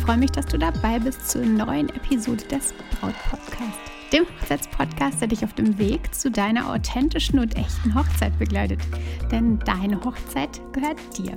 Ich 0.00 0.06
freue 0.06 0.16
mich, 0.16 0.32
dass 0.32 0.46
du 0.46 0.56
dabei 0.58 0.98
bist 0.98 1.30
zur 1.30 1.42
neuen 1.42 1.90
Episode 1.90 2.42
des 2.44 2.72
Braut 2.98 3.14
Podcast, 3.28 3.78
dem 4.10 4.24
Hochzeitspodcast, 4.24 5.20
der 5.20 5.28
dich 5.28 5.44
auf 5.44 5.52
dem 5.52 5.78
Weg 5.78 6.14
zu 6.14 6.30
deiner 6.30 6.70
authentischen 6.70 7.38
und 7.38 7.54
echten 7.54 7.94
Hochzeit 7.94 8.36
begleitet. 8.38 8.80
Denn 9.30 9.58
deine 9.58 10.02
Hochzeit 10.02 10.58
gehört 10.72 10.96
dir. 11.18 11.36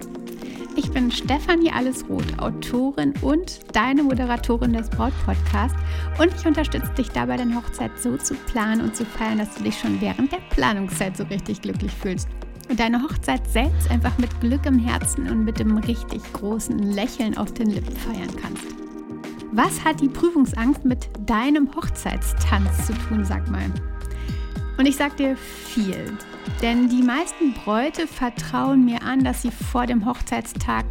Ich 0.77 0.89
bin 0.91 1.11
Stefanie 1.11 1.73
Allesroth, 1.73 2.39
Autorin 2.39 3.13
und 3.21 3.59
deine 3.75 4.02
Moderatorin 4.02 4.71
des 4.71 4.89
Braut 4.89 5.13
Podcasts 5.25 5.77
und 6.17 6.33
ich 6.33 6.45
unterstütze 6.47 6.93
dich 6.93 7.09
dabei, 7.09 7.35
deine 7.35 7.57
Hochzeit 7.57 7.91
so 7.99 8.16
zu 8.16 8.33
planen 8.33 8.80
und 8.80 8.95
zu 8.95 9.05
feiern, 9.05 9.39
dass 9.39 9.53
du 9.55 9.63
dich 9.63 9.77
schon 9.77 9.99
während 9.99 10.31
der 10.31 10.41
Planungszeit 10.52 11.17
so 11.17 11.25
richtig 11.25 11.61
glücklich 11.61 11.91
fühlst 11.91 12.30
deine 12.70 13.02
Hochzeit 13.02 13.45
selbst 13.48 13.90
einfach 13.91 14.17
mit 14.17 14.40
Glück 14.40 14.66
im 14.66 14.80
Herzen 14.80 15.30
und 15.30 15.44
mit 15.44 15.59
dem 15.59 15.77
richtig 15.77 16.22
großen 16.34 16.80
Lächeln 16.80 17.38
auf 17.38 17.53
den 17.53 17.70
Lippen 17.70 17.95
feiern 17.95 18.36
kannst. 18.41 18.66
Was 19.52 19.84
hat 19.86 20.02
die 20.02 20.08
Prüfungsangst 20.08 20.84
mit 20.84 21.09
deinem 21.25 21.70
Hochzeitstanz 21.75 22.88
zu 22.88 22.94
tun, 23.08 23.23
sag 23.23 23.50
mal? 23.50 23.72
Und 24.78 24.88
ich 24.88 24.95
sag 24.95 25.16
dir 25.17 25.38
viel. 25.38 26.17
Denn 26.61 26.89
die 26.89 27.03
meisten 27.03 27.53
Bräute 27.53 28.08
vertrauen 28.08 28.86
mir 28.86 29.03
an, 29.03 29.23
dass 29.23 29.44
sie 29.44 29.52
vor 29.52 29.86
dem 29.86 30.05
Hochzeitstag 30.05 30.86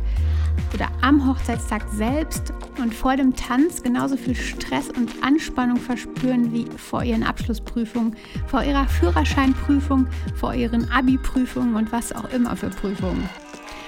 oder 0.73 0.89
am 1.01 1.29
Hochzeitstag 1.29 1.83
selbst 1.91 2.53
und 2.83 2.93
vor 2.95 3.17
dem 3.17 3.35
Tanz 3.35 3.83
genauso 3.83 4.17
viel 4.17 4.35
Stress 4.35 4.91
und 4.91 5.23
Anspannung 5.23 5.77
verspüren 5.77 6.53
wie 6.53 6.67
vor 6.77 7.05
ihren 7.05 7.23
Abschlussprüfungen, 7.23 8.17
vor 8.49 8.63
ihrer 8.65 8.87
Führerscheinprüfung, 8.89 10.09
vor 10.35 10.53
ihren 10.55 10.91
Abi-Prüfungen 10.91 11.77
und 11.77 11.93
was 11.93 12.13
auch 12.13 12.29
immer 12.31 12.57
für 12.57 12.71
Prüfungen. 12.71 13.29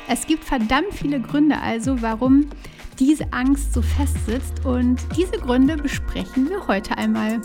Es 0.08 0.26
gibt 0.26 0.44
verdammt 0.44 0.92
viele 0.92 1.20
Gründe 1.20 1.60
also, 1.60 2.00
warum 2.02 2.46
diese 2.98 3.32
Angst 3.32 3.74
so 3.74 3.82
fest 3.82 4.16
sitzt 4.26 4.64
und 4.64 4.98
diese 5.16 5.38
Gründe 5.38 5.76
besprechen 5.76 6.48
wir 6.48 6.66
heute 6.68 6.96
einmal. 6.96 7.40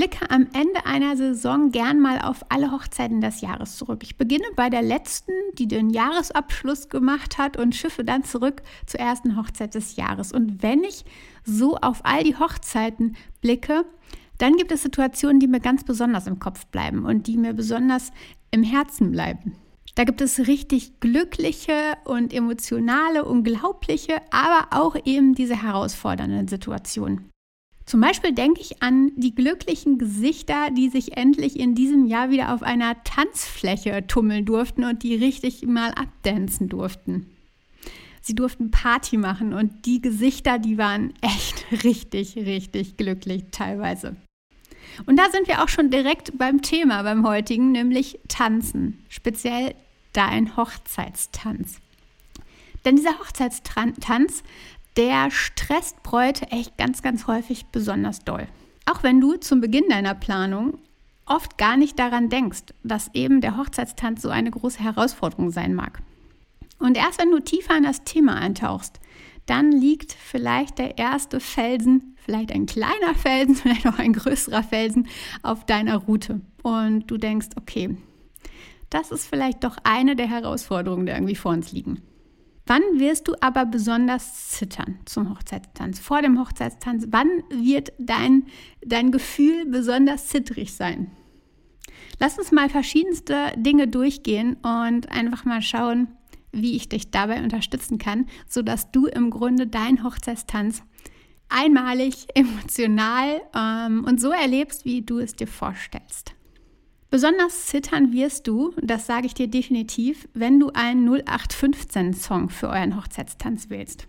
Blicke 0.00 0.30
am 0.30 0.46
Ende 0.54 0.86
einer 0.86 1.14
Saison 1.14 1.72
gern 1.72 2.00
mal 2.00 2.22
auf 2.22 2.46
alle 2.48 2.72
Hochzeiten 2.72 3.20
des 3.20 3.42
Jahres 3.42 3.76
zurück. 3.76 4.02
Ich 4.02 4.16
beginne 4.16 4.46
bei 4.56 4.70
der 4.70 4.80
letzten, 4.80 5.32
die 5.58 5.68
den 5.68 5.90
Jahresabschluss 5.90 6.88
gemacht 6.88 7.36
hat 7.36 7.58
und 7.58 7.76
schiffe 7.76 8.02
dann 8.02 8.24
zurück 8.24 8.62
zur 8.86 8.98
ersten 8.98 9.36
Hochzeit 9.36 9.74
des 9.74 9.96
Jahres. 9.96 10.32
Und 10.32 10.62
wenn 10.62 10.84
ich 10.84 11.04
so 11.44 11.76
auf 11.76 12.00
all 12.04 12.24
die 12.24 12.34
Hochzeiten 12.34 13.14
blicke, 13.42 13.84
dann 14.38 14.56
gibt 14.56 14.72
es 14.72 14.84
Situationen, 14.84 15.38
die 15.38 15.48
mir 15.48 15.60
ganz 15.60 15.84
besonders 15.84 16.26
im 16.26 16.38
Kopf 16.38 16.64
bleiben 16.68 17.04
und 17.04 17.26
die 17.26 17.36
mir 17.36 17.52
besonders 17.52 18.10
im 18.52 18.62
Herzen 18.62 19.12
bleiben. 19.12 19.52
Da 19.96 20.04
gibt 20.04 20.22
es 20.22 20.46
richtig 20.46 21.00
glückliche 21.00 21.74
und 22.06 22.32
emotionale, 22.32 23.26
unglaubliche, 23.26 24.22
aber 24.30 24.68
auch 24.70 24.96
eben 25.04 25.34
diese 25.34 25.62
herausfordernden 25.62 26.48
Situationen. 26.48 27.30
Zum 27.90 28.00
Beispiel 28.00 28.30
denke 28.30 28.60
ich 28.60 28.84
an 28.84 29.10
die 29.16 29.34
glücklichen 29.34 29.98
Gesichter, 29.98 30.70
die 30.70 30.90
sich 30.90 31.16
endlich 31.16 31.58
in 31.58 31.74
diesem 31.74 32.06
Jahr 32.06 32.30
wieder 32.30 32.54
auf 32.54 32.62
einer 32.62 33.02
Tanzfläche 33.02 34.06
tummeln 34.06 34.44
durften 34.44 34.84
und 34.84 35.02
die 35.02 35.16
richtig 35.16 35.66
mal 35.66 35.90
abdancen 35.94 36.68
durften. 36.68 37.26
Sie 38.20 38.36
durften 38.36 38.70
Party 38.70 39.16
machen 39.16 39.52
und 39.52 39.86
die 39.86 40.00
Gesichter, 40.00 40.60
die 40.60 40.78
waren 40.78 41.14
echt 41.20 41.66
richtig, 41.84 42.36
richtig 42.36 42.96
glücklich 42.96 43.46
teilweise. 43.50 44.14
Und 45.06 45.18
da 45.18 45.28
sind 45.32 45.48
wir 45.48 45.60
auch 45.60 45.68
schon 45.68 45.90
direkt 45.90 46.38
beim 46.38 46.62
Thema 46.62 47.02
beim 47.02 47.26
heutigen, 47.26 47.72
nämlich 47.72 48.20
Tanzen, 48.28 49.04
speziell 49.08 49.74
dein 50.12 50.56
Hochzeitstanz. 50.56 51.80
Denn 52.84 52.94
dieser 52.94 53.18
Hochzeitstanz, 53.18 54.44
der 54.96 55.30
stresst 55.30 56.02
Bräute 56.02 56.50
echt 56.50 56.76
ganz, 56.76 57.02
ganz 57.02 57.26
häufig 57.26 57.66
besonders 57.66 58.20
doll. 58.24 58.46
Auch 58.86 59.02
wenn 59.02 59.20
du 59.20 59.36
zum 59.36 59.60
Beginn 59.60 59.88
deiner 59.88 60.14
Planung 60.14 60.78
oft 61.26 61.58
gar 61.58 61.76
nicht 61.76 61.98
daran 61.98 62.28
denkst, 62.28 62.74
dass 62.82 63.14
eben 63.14 63.40
der 63.40 63.56
Hochzeitstanz 63.56 64.22
so 64.22 64.30
eine 64.30 64.50
große 64.50 64.80
Herausforderung 64.82 65.50
sein 65.50 65.74
mag. 65.74 66.02
Und 66.78 66.96
erst 66.96 67.20
wenn 67.20 67.30
du 67.30 67.40
tiefer 67.40 67.76
in 67.76 67.84
das 67.84 68.04
Thema 68.04 68.34
eintauchst, 68.36 69.00
dann 69.46 69.70
liegt 69.70 70.12
vielleicht 70.12 70.78
der 70.78 70.98
erste 70.98 71.40
Felsen, 71.40 72.16
vielleicht 72.24 72.52
ein 72.52 72.66
kleiner 72.66 73.14
Felsen, 73.14 73.54
vielleicht 73.56 73.86
auch 73.86 73.98
ein 73.98 74.12
größerer 74.12 74.62
Felsen 74.62 75.08
auf 75.42 75.66
deiner 75.66 75.96
Route. 75.96 76.40
Und 76.62 77.10
du 77.10 77.16
denkst, 77.16 77.48
okay, 77.56 77.96
das 78.90 79.12
ist 79.12 79.26
vielleicht 79.26 79.62
doch 79.62 79.76
eine 79.84 80.16
der 80.16 80.26
Herausforderungen, 80.26 81.06
die 81.06 81.12
irgendwie 81.12 81.36
vor 81.36 81.52
uns 81.52 81.70
liegen. 81.70 82.02
Wann 82.70 83.00
wirst 83.00 83.26
du 83.26 83.34
aber 83.40 83.66
besonders 83.66 84.50
zittern 84.50 85.00
zum 85.04 85.28
Hochzeitstanz? 85.28 85.98
Vor 85.98 86.22
dem 86.22 86.38
Hochzeitstanz, 86.38 87.08
wann 87.10 87.26
wird 87.50 87.92
dein, 87.98 88.44
dein 88.80 89.10
Gefühl 89.10 89.66
besonders 89.66 90.28
zittrig 90.28 90.72
sein? 90.72 91.10
Lass 92.20 92.38
uns 92.38 92.52
mal 92.52 92.68
verschiedenste 92.68 93.54
Dinge 93.56 93.88
durchgehen 93.88 94.54
und 94.62 95.10
einfach 95.10 95.44
mal 95.44 95.62
schauen, 95.62 96.12
wie 96.52 96.76
ich 96.76 96.88
dich 96.88 97.10
dabei 97.10 97.42
unterstützen 97.42 97.98
kann, 97.98 98.26
sodass 98.46 98.92
du 98.92 99.06
im 99.06 99.30
Grunde 99.30 99.66
deinen 99.66 100.04
Hochzeitstanz 100.04 100.84
einmalig, 101.48 102.28
emotional 102.36 103.40
ähm, 103.52 104.04
und 104.04 104.20
so 104.20 104.30
erlebst, 104.30 104.84
wie 104.84 105.02
du 105.02 105.18
es 105.18 105.34
dir 105.34 105.48
vorstellst. 105.48 106.36
Besonders 107.10 107.66
zittern 107.66 108.12
wirst 108.12 108.46
du, 108.46 108.72
das 108.80 109.06
sage 109.06 109.26
ich 109.26 109.34
dir 109.34 109.48
definitiv, 109.48 110.28
wenn 110.32 110.60
du 110.60 110.70
einen 110.70 111.08
0815-Song 111.08 112.50
für 112.50 112.68
euren 112.68 112.96
Hochzeitstanz 112.96 113.68
wählst. 113.68 114.06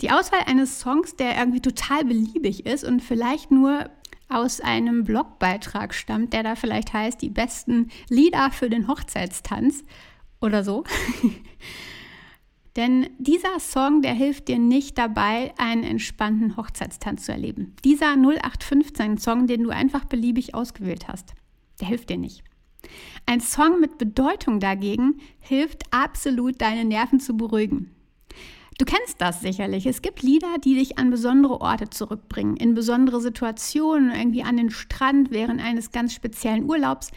Die 0.00 0.12
Auswahl 0.12 0.42
eines 0.46 0.78
Songs, 0.78 1.16
der 1.16 1.36
irgendwie 1.36 1.60
total 1.60 2.04
beliebig 2.04 2.66
ist 2.66 2.84
und 2.84 3.00
vielleicht 3.00 3.50
nur 3.50 3.90
aus 4.28 4.60
einem 4.60 5.02
Blogbeitrag 5.02 5.92
stammt, 5.92 6.32
der 6.32 6.44
da 6.44 6.54
vielleicht 6.54 6.92
heißt, 6.92 7.20
die 7.20 7.30
besten 7.30 7.90
Lieder 8.08 8.52
für 8.52 8.70
den 8.70 8.86
Hochzeitstanz 8.86 9.82
oder 10.40 10.62
so. 10.62 10.84
Denn 12.76 13.10
dieser 13.18 13.58
Song, 13.58 14.02
der 14.02 14.14
hilft 14.14 14.46
dir 14.48 14.58
nicht 14.58 14.96
dabei, 14.96 15.52
einen 15.58 15.82
entspannten 15.82 16.56
Hochzeitstanz 16.56 17.26
zu 17.26 17.32
erleben. 17.32 17.74
Dieser 17.84 18.12
0815-Song, 18.14 19.48
den 19.48 19.64
du 19.64 19.70
einfach 19.70 20.04
beliebig 20.04 20.54
ausgewählt 20.54 21.08
hast 21.08 21.34
der 21.80 21.88
hilft 21.88 22.10
dir 22.10 22.18
nicht. 22.18 22.42
Ein 23.26 23.40
Song 23.40 23.80
mit 23.80 23.98
Bedeutung 23.98 24.60
dagegen 24.60 25.20
hilft 25.40 25.84
absolut, 25.92 26.60
deine 26.60 26.84
Nerven 26.84 27.20
zu 27.20 27.36
beruhigen. 27.36 27.90
Du 28.78 28.84
kennst 28.84 29.20
das 29.20 29.40
sicherlich. 29.40 29.86
Es 29.86 30.02
gibt 30.02 30.22
Lieder, 30.22 30.56
die 30.64 30.74
dich 30.74 30.98
an 30.98 31.10
besondere 31.10 31.60
Orte 31.60 31.90
zurückbringen, 31.90 32.56
in 32.56 32.74
besondere 32.74 33.20
Situationen, 33.20 34.10
irgendwie 34.10 34.42
an 34.42 34.56
den 34.56 34.70
Strand 34.70 35.30
während 35.30 35.62
eines 35.62 35.92
ganz 35.92 36.14
speziellen 36.14 36.68
Urlaubs. 36.68 37.10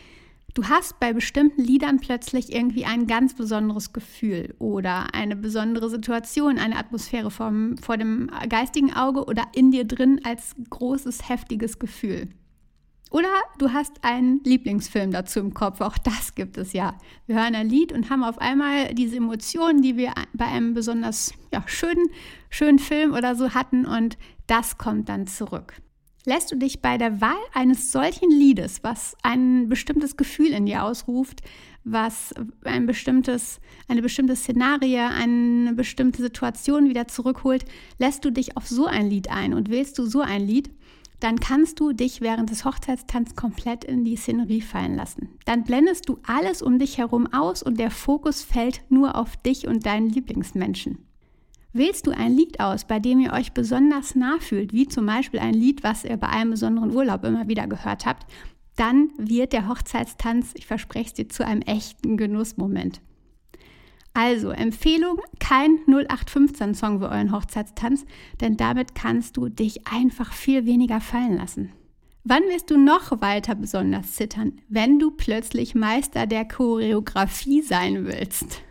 Du 0.53 0.65
hast 0.65 0.99
bei 0.99 1.11
bestimmten 1.11 1.61
Liedern 1.61 1.99
plötzlich 1.99 2.53
irgendwie 2.53 2.85
ein 2.85 3.07
ganz 3.07 3.35
besonderes 3.35 3.93
Gefühl 3.93 4.55
oder 4.59 5.13
eine 5.13 5.35
besondere 5.35 5.89
Situation, 5.89 6.59
eine 6.59 6.77
Atmosphäre 6.77 7.31
vom, 7.31 7.77
vor 7.77 7.97
dem 7.97 8.29
geistigen 8.47 8.93
Auge 8.93 9.25
oder 9.25 9.43
in 9.53 9.71
dir 9.71 9.85
drin 9.85 10.21
als 10.23 10.55
großes, 10.69 11.27
heftiges 11.27 11.79
Gefühl. 11.79 12.29
Oder 13.15 13.29
du 13.59 13.71
hast 13.71 14.03
einen 14.03 14.41
Lieblingsfilm 14.44 15.12
dazu 15.12 15.39
im 15.39 15.53
Kopf, 15.53 15.79
auch 15.79 15.97
das 15.97 16.35
gibt 16.35 16.57
es 16.57 16.73
ja. 16.73 16.97
Wir 17.27 17.38
hören 17.38 17.56
ein 17.56 17.69
Lied 17.69 17.94
und 17.94 18.09
haben 18.09 18.25
auf 18.25 18.39
einmal 18.39 18.94
diese 18.94 19.15
Emotionen, 19.15 19.81
die 19.81 19.95
wir 19.95 20.12
bei 20.33 20.44
einem 20.44 20.73
besonders 20.73 21.31
ja, 21.53 21.63
schönen, 21.65 22.09
schönen 22.50 22.77
Film 22.77 23.13
oder 23.13 23.38
so 23.38 23.53
hatten 23.53 23.85
und 23.85 24.17
das 24.47 24.77
kommt 24.77 25.07
dann 25.07 25.27
zurück. 25.27 25.75
Lässt 26.25 26.51
du 26.51 26.57
dich 26.57 26.81
bei 26.81 26.97
der 26.97 27.21
Wahl 27.21 27.39
eines 27.53 27.94
solchen 27.94 28.29
Liedes, 28.31 28.83
was 28.83 29.15
ein 29.23 29.69
bestimmtes 29.69 30.17
Gefühl 30.17 30.51
in 30.51 30.65
dir 30.65 30.83
ausruft, 30.83 31.41
was 31.85 32.33
ein 32.65 32.85
bestimmtes, 32.85 33.62
eine 33.88 34.01
bestimmte 34.01 34.35
Szenarie, 34.35 34.97
eine 34.97 35.71
bestimmte 35.71 36.21
Situation 36.21 36.89
wieder 36.89 37.07
zurückholt, 37.07 37.63
lässt 37.97 38.25
du 38.25 38.29
dich 38.29 38.57
auf 38.57 38.67
so 38.67 38.88
ein 38.88 39.09
Lied 39.09 39.31
ein 39.31 39.53
und 39.53 39.69
wählst 39.69 39.97
du 40.00 40.06
so 40.06 40.19
ein 40.19 40.45
Lied, 40.45 40.69
dann 41.25 41.39
kannst 41.39 41.80
du 41.80 41.92
dich 41.92 42.22
während 42.22 42.51
des 42.51 42.66
Hochzeitstanz 42.66 43.36
komplett 43.36 43.83
in 43.83 44.06
die 44.06 44.16
Szenerie 44.16 44.62
fallen 44.62 44.94
lassen. 44.94 45.30
Dann 45.45 45.63
blendest 45.63 46.07
du 46.07 46.19
alles 46.27 46.62
um 46.62 46.77
dich 46.77 47.00
herum 47.00 47.25
aus 47.33 47.63
und 47.63 47.80
der 47.80 47.89
Fokus 47.89 48.44
fällt 48.44 48.83
nur 48.89 49.16
auf 49.16 49.36
dich 49.38 49.66
und 49.68 49.88
deinen 49.88 50.07
Lieblingsmenschen. 50.07 51.00
Wählst 51.74 52.06
du 52.06 52.12
ein 52.12 52.38
Lied 52.38 52.60
aus, 52.60 52.86
bei 52.86 53.00
dem 53.00 53.19
ihr 53.22 53.33
euch 53.33 53.54
besonders 53.54 54.13
nah 54.13 54.38
fühlt, 54.39 54.72
wie 54.72 54.88
zum 54.88 55.07
Beispiel 55.07 55.39
ein 55.39 55.56
Lied, 55.56 55.81
was 55.81 56.06
ihr 56.06 56.16
bei 56.16 56.27
einem 56.27 56.51
besonderen 56.51 56.95
Urlaub 56.95 57.24
immer 57.24 57.48
wieder 57.48 57.66
gehört 57.66 58.06
habt, 58.06 58.31
dann 58.75 59.10
wird 59.18 59.51
der 59.51 59.68
Hochzeitstanz, 59.68 60.51
ich 60.54 60.68
verspreche 60.68 61.07
es 61.07 61.13
dir, 61.16 61.30
zu 61.30 61.44
einem 61.44 61.62
echten 61.62 62.18
Genussmoment. 62.18 63.01
Also 64.15 64.51
Empfehlung, 64.51 65.19
kein 65.39 65.77
0815-Song 65.88 67.00
für 67.00 67.09
euren 67.09 67.33
Hochzeitstanz, 67.33 68.06
denn 68.39 68.56
damit 68.56 68.95
kannst 68.95 69.35
du 69.35 69.50
dich 69.50 69.88
einfach 69.88 70.31
viel 70.31 70.65
weniger 70.65 71.01
fallen 71.01 71.35
lassen. 71.35 71.73
Wann 72.23 72.44
wirst 72.44 72.71
du 72.71 72.77
noch 72.77 73.19
weiter 73.19 73.56
besonders 73.56 74.13
zittern, 74.13 74.62
wenn 74.69 75.00
du 75.00 75.12
plötzlich 75.12 75.75
Meister 75.75 76.27
der 76.27 76.45
Choreografie 76.45 77.62
sein 77.62 78.06
willst? 78.06 78.62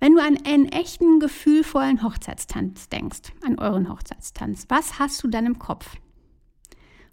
Wenn 0.00 0.16
du 0.16 0.20
an 0.20 0.36
einen 0.44 0.66
echten, 0.66 1.20
gefühlvollen 1.20 2.02
Hochzeitstanz 2.02 2.88
denkst, 2.88 3.32
an 3.46 3.60
euren 3.60 3.88
Hochzeitstanz, 3.88 4.66
was 4.68 4.98
hast 4.98 5.22
du 5.22 5.28
dann 5.28 5.46
im 5.46 5.60
Kopf? 5.60 5.94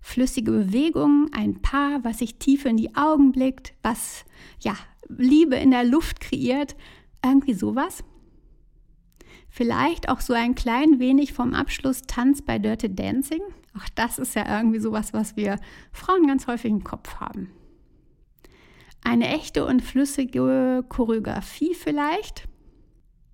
Flüssige 0.02 0.52
Bewegungen, 0.52 1.30
ein 1.34 1.62
Paar, 1.62 2.04
was 2.04 2.18
sich 2.18 2.40
tief 2.40 2.66
in 2.66 2.78
die 2.78 2.96
Augen 2.96 3.32
blickt, 3.32 3.76
was 3.84 4.26
ja 4.60 4.76
Liebe 5.08 5.56
in 5.56 5.70
der 5.70 5.84
Luft 5.84 6.20
kreiert, 6.20 6.76
irgendwie 7.24 7.54
sowas? 7.54 8.04
Vielleicht 9.50 10.10
auch 10.10 10.22
so 10.22 10.34
ein 10.34 10.56
klein 10.56 11.00
wenig 11.00 11.34
vom 11.34 11.54
Abschluss 11.54 12.04
Tanz 12.04 12.42
bei 12.42 12.60
Dirty 12.60 12.94
Dancing? 12.94 13.42
Auch 13.78 13.88
das 13.96 14.20
ist 14.20 14.36
ja 14.36 14.58
irgendwie 14.58 14.80
sowas, 14.80 15.14
was 15.14 15.36
wir 15.36 15.60
Frauen 15.92 16.28
ganz 16.28 16.48
häufig 16.48 16.72
im 16.72 16.84
Kopf 16.84 17.16
haben. 17.16 17.52
Eine 19.04 19.28
echte 19.28 19.66
und 19.66 19.82
flüssige 19.82 20.84
Choreografie 20.88 21.74
vielleicht? 21.74 22.48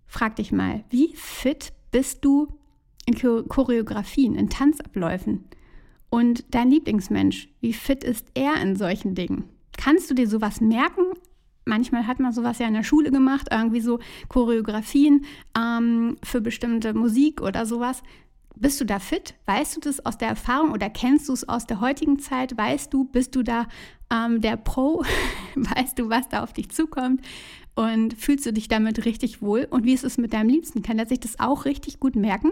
Frag 0.05 0.35
dich 0.35 0.51
mal, 0.51 0.83
wie 0.89 1.15
fit 1.15 1.73
bist 1.91 2.23
du 2.23 2.47
in 3.05 3.15
Choreografien, 3.15 4.35
in 4.35 4.49
Tanzabläufen? 4.49 5.45
Und 6.09 6.45
dein 6.53 6.69
Lieblingsmensch, 6.69 7.49
wie 7.59 7.73
fit 7.73 8.03
ist 8.03 8.27
er 8.35 8.61
in 8.61 8.75
solchen 8.75 9.15
Dingen? 9.15 9.49
Kannst 9.77 10.09
du 10.09 10.13
dir 10.13 10.29
sowas 10.29 10.61
merken? 10.61 11.04
Manchmal 11.65 12.05
hat 12.05 12.19
man 12.19 12.31
sowas 12.31 12.59
ja 12.59 12.67
in 12.67 12.75
der 12.75 12.83
Schule 12.83 13.11
gemacht, 13.11 13.47
irgendwie 13.51 13.81
so 13.81 13.99
Choreografien 14.29 15.25
ähm, 15.57 16.17
für 16.23 16.39
bestimmte 16.39 16.93
Musik 16.93 17.41
oder 17.41 17.65
sowas. 17.65 18.03
Bist 18.55 18.79
du 18.79 18.85
da 18.85 18.99
fit? 18.99 19.33
Weißt 19.47 19.75
du 19.75 19.81
das 19.81 20.05
aus 20.05 20.17
der 20.17 20.29
Erfahrung 20.29 20.71
oder 20.71 20.89
kennst 20.89 21.27
du 21.27 21.33
es 21.33 21.49
aus 21.49 21.65
der 21.65 21.81
heutigen 21.81 22.19
Zeit? 22.19 22.57
Weißt 22.57 22.93
du, 22.93 23.03
bist 23.03 23.35
du 23.35 23.43
da 23.43 23.67
ähm, 24.13 24.39
der 24.41 24.57
Pro? 24.57 25.03
weißt 25.55 25.99
du, 25.99 26.09
was 26.09 26.29
da 26.29 26.43
auf 26.43 26.53
dich 26.53 26.69
zukommt? 26.69 27.21
Und 27.73 28.13
fühlst 28.13 28.45
du 28.45 28.53
dich 28.53 28.69
damit 28.69 29.03
richtig 29.03 29.41
wohl? 29.41 29.67
Und 29.69 29.83
wie 29.83 29.93
ist 29.93 30.05
es 30.05 30.17
mit 30.17 30.33
deinem 30.33 30.49
Liebsten? 30.49 30.83
Kann 30.83 30.99
er 30.99 31.07
sich 31.07 31.19
das 31.19 31.39
auch 31.39 31.65
richtig 31.65 31.99
gut 31.99 32.15
merken? 32.15 32.51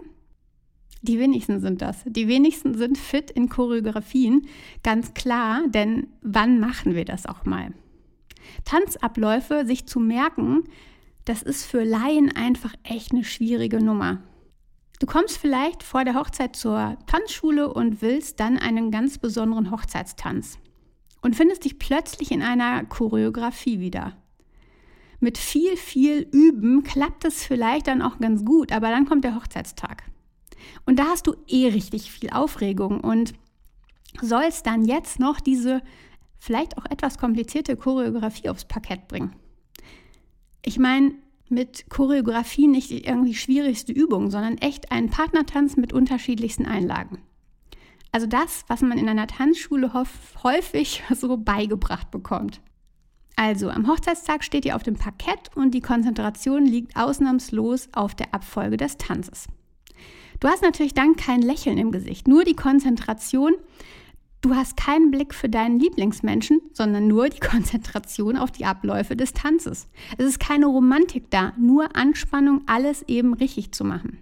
Die 1.04 1.20
wenigsten 1.20 1.60
sind 1.60 1.82
das. 1.82 2.02
Die 2.06 2.28
wenigsten 2.28 2.76
sind 2.76 2.98
fit 2.98 3.30
in 3.30 3.50
Choreografien, 3.50 4.48
ganz 4.84 5.14
klar, 5.14 5.62
denn 5.68 6.08
wann 6.22 6.60
machen 6.60 6.96
wir 6.96 7.04
das 7.04 7.26
auch 7.26 7.44
mal? 7.44 7.74
Tanzabläufe 8.66 9.66
sich 9.66 9.88
zu 9.88 10.00
merken, 10.00 10.64
das 11.26 11.42
ist 11.42 11.66
für 11.66 11.84
Laien 11.84 12.36
einfach 12.36 12.74
echt 12.84 13.12
eine 13.12 13.24
schwierige 13.24 13.84
Nummer. 13.84 14.22
Du 15.00 15.06
kommst 15.06 15.38
vielleicht 15.38 15.84
vor 15.84 16.04
der 16.04 16.16
Hochzeit 16.16 16.56
zur 16.56 16.98
Tanzschule 17.08 17.74
und 17.74 18.02
willst 18.02 18.40
dann 18.40 18.58
einen 18.58 18.92
ganz 18.92 19.18
besonderen 19.18 19.72
Hochzeitstanz 19.72 20.60
und 21.22 21.36
findest 21.36 21.66
dich 21.66 21.80
plötzlich 21.80 22.32
in 22.32 22.42
einer 22.42 22.84
Choreografie 22.86 23.80
wieder 23.80 24.16
mit 25.24 25.38
viel, 25.38 25.78
viel 25.78 26.28
Üben 26.32 26.84
klappt 26.84 27.24
es 27.24 27.46
vielleicht 27.46 27.88
dann 27.88 28.02
auch 28.02 28.20
ganz 28.20 28.44
gut, 28.44 28.74
aber 28.74 28.90
dann 28.90 29.06
kommt 29.06 29.24
der 29.24 29.36
Hochzeitstag. 29.36 30.04
Und 30.86 31.00
da 31.00 31.06
hast 31.06 31.28
du 31.28 31.36
eh 31.48 31.70
richtig 31.70 32.12
viel 32.12 32.30
Aufregung 32.30 33.00
und 33.00 33.34
sollst 34.22 34.68
dann 34.68 34.84
jetzt 34.84 35.20
noch 35.20 35.40
diese 35.40 35.82
vielleicht 36.44 36.78
auch 36.78 36.86
etwas 36.90 37.18
komplizierte 37.18 37.78
Choreografie 37.78 38.50
aufs 38.50 38.66
Parkett 38.66 39.08
bringen. 39.08 39.34
Ich 40.62 40.78
meine, 40.78 41.14
mit 41.48 41.90
Choreografie 41.90 42.68
nicht 42.68 42.90
die 42.90 43.06
irgendwie 43.06 43.34
schwierigste 43.34 43.94
Übung, 43.94 44.30
sondern 44.30 44.58
echt 44.58 44.92
einen 44.92 45.10
Partnertanz 45.10 45.78
mit 45.78 45.94
unterschiedlichsten 45.94 46.66
Einlagen. 46.66 47.20
Also 48.12 48.28
das, 48.28 48.66
was 48.68 48.82
man 48.82 48.98
in 48.98 49.08
einer 49.08 49.28
Tanzschule 49.28 49.94
häufig 50.44 51.02
so 51.16 51.38
beigebracht 51.38 52.12
bekommt. 52.12 52.60
Also, 53.36 53.70
am 53.70 53.88
Hochzeitstag 53.88 54.44
steht 54.44 54.66
ihr 54.66 54.76
auf 54.76 54.84
dem 54.84 54.96
Parkett 54.96 55.50
und 55.56 55.72
die 55.72 55.82
Konzentration 55.82 56.66
liegt 56.66 56.96
ausnahmslos 56.96 57.90
auf 57.94 58.14
der 58.14 58.34
Abfolge 58.34 58.78
des 58.78 58.98
Tanzes. 58.98 59.48
Du 60.40 60.48
hast 60.50 60.62
natürlich 60.62 60.94
dann 60.94 61.16
kein 61.16 61.42
Lächeln 61.42 61.80
im 61.80 61.92
Gesicht, 61.92 62.28
nur 62.28 62.44
die 62.44 62.56
Konzentration. 62.56 63.54
Du 64.44 64.54
hast 64.54 64.76
keinen 64.76 65.10
Blick 65.10 65.34
für 65.34 65.48
deinen 65.48 65.80
Lieblingsmenschen, 65.80 66.60
sondern 66.74 67.08
nur 67.08 67.30
die 67.30 67.40
Konzentration 67.48 68.36
auf 68.36 68.52
die 68.52 68.66
Abläufe 68.66 69.16
des 69.16 69.32
Tanzes. 69.32 69.88
Es 70.18 70.26
ist 70.26 70.40
keine 70.40 70.66
Romantik 70.66 71.32
da, 71.32 71.54
nur 71.58 71.96
Anspannung, 71.96 72.62
alles 72.66 73.04
eben 73.08 73.34
richtig 73.34 73.72
zu 73.72 73.86
machen. 73.86 74.18